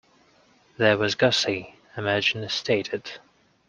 There 0.77 0.97
was 0.97 1.13
Gussie, 1.13 1.75
emerging 1.95 2.43
as 2.43 2.53
stated. 2.53 3.19